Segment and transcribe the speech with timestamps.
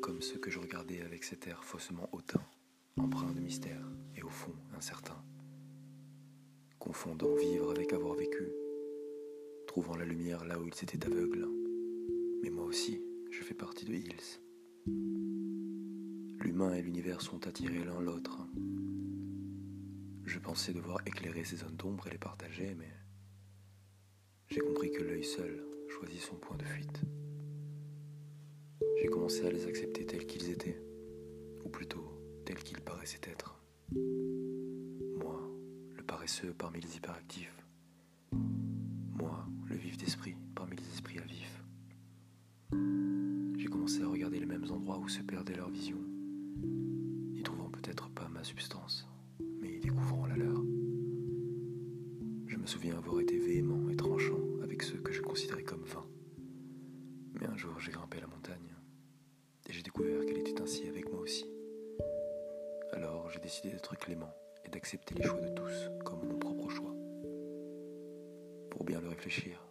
[0.00, 2.42] comme ceux que je regardais avec cet air faussement hautain,
[2.96, 3.84] empreint de mystère
[4.16, 5.20] et au fond incertain.
[6.78, 8.48] Confondant vivre avec avoir vécu,
[9.66, 11.48] trouvant la lumière là où ils étaient aveugles.
[12.42, 14.40] Mais moi aussi, je fais partie de Hills.
[16.40, 18.38] L'humain et l'univers sont attirés l'un l'autre.
[20.26, 22.92] Je pensais devoir éclairer ces zones d'ombre et les partager, mais
[24.48, 27.02] j'ai compris que l'œil seul choisit son point de fuite.
[29.00, 30.76] J'ai commencé à les accepter tels qu'ils étaient,
[31.64, 32.04] ou plutôt
[32.44, 33.62] tels qu'ils paraissaient être.
[33.94, 35.40] Moi,
[35.94, 37.54] le paresseux parmi les hyperactifs.
[38.32, 41.62] Moi, le vif d'esprit parmi les esprits à vif.
[43.56, 45.98] J'ai commencé à regarder les mêmes endroits où se perdait leur vision,
[47.32, 48.97] n'y trouvant peut-être pas ma substance,
[63.48, 64.34] décidé d'être clément
[64.66, 66.94] et d'accepter les choix de tous comme mon propre choix.
[68.70, 69.66] Pour bien le réfléchir,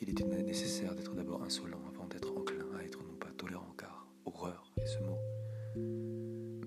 [0.00, 4.08] il était nécessaire d'être d'abord insolent avant d'être enclin à être non pas tolérant car
[4.24, 5.18] horreur est ce mot,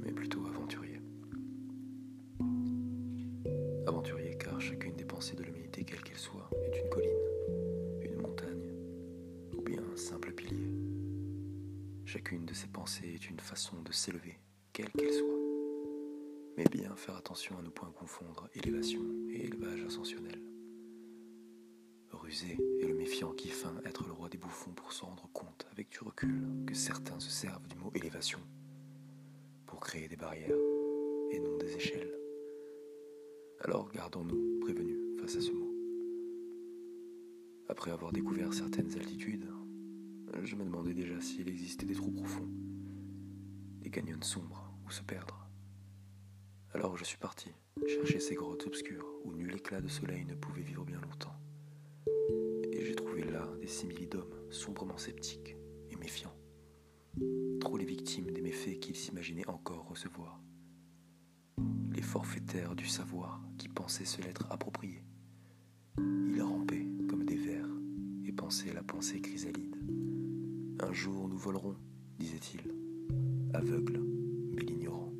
[0.00, 1.00] mais plutôt aventurier.
[3.88, 8.70] Aventurier car chacune des pensées de l'humanité, quelle qu'elle soit, est une colline, une montagne
[9.56, 10.70] ou bien un simple pilier.
[12.04, 14.38] Chacune de ces pensées est une façon de s'élever,
[14.72, 15.53] quelle qu'elle soit.
[16.56, 20.40] Mais bien faire attention à ne point confondre élévation et élevage ascensionnel.
[22.10, 25.66] Rusé et le méfiant qui feint être le roi des bouffons pour se rendre compte
[25.72, 28.38] avec du recul que certains se servent du mot élévation
[29.66, 30.56] pour créer des barrières
[31.32, 32.14] et non des échelles.
[33.60, 35.74] Alors gardons-nous prévenus face à ce mot.
[37.68, 39.48] Après avoir découvert certaines altitudes,
[40.42, 42.48] je me demandais déjà s'il existait des trous profonds,
[43.80, 45.43] des canyons sombres où se perdre.
[46.74, 47.52] Alors je suis parti
[47.86, 51.36] chercher ces grottes obscures où nul éclat de soleil ne pouvait vivre bien longtemps.
[52.72, 55.56] Et j'ai trouvé là des simili d'hommes sombrement sceptiques
[55.90, 56.34] et méfiants,
[57.60, 60.40] trop les victimes des méfaits qu'ils s'imaginaient encore recevoir
[61.92, 65.04] les forfaitaires du savoir qui pensaient se l'être approprié.
[65.98, 67.68] Ils rampaient comme des vers
[68.24, 69.76] et pensaient la pensée chrysalide.
[70.80, 71.76] Un jour nous volerons,
[72.18, 72.74] disait-il,
[73.54, 74.02] aveugles
[74.52, 75.12] mais l'ignorant.